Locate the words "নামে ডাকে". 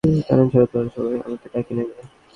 1.77-2.03